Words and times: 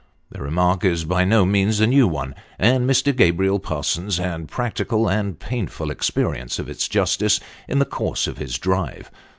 The 0.31 0.41
remark 0.41 0.83
is 0.83 1.05
by 1.05 1.25
no 1.25 1.45
means 1.45 1.79
a 1.79 1.85
new 1.85 2.07
one, 2.07 2.33
and 2.57 2.89
Mr. 2.89 3.15
Gabriel 3.15 3.59
Parsons 3.59 4.17
had 4.17 4.47
practical 4.47 5.07
and 5.07 5.37
painful 5.39 5.91
experience 5.91 6.57
of 6.57 6.67
its 6.67 6.87
justice 6.87 7.39
in 7.67 7.77
the 7.77 7.85
course 7.85 8.25
of 8.25 8.39
his 8.39 8.57
drive. 8.57 9.11